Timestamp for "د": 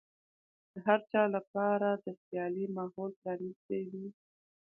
0.71-0.73, 2.03-2.05